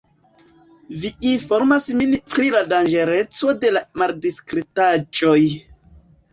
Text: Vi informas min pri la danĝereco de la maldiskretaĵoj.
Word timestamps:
Vi 1.03 1.11
informas 1.31 1.85
min 1.99 2.17
pri 2.33 2.49
la 2.57 2.63
danĝereco 2.73 3.55
de 3.67 3.73
la 3.77 3.87
maldiskretaĵoj. 4.05 5.41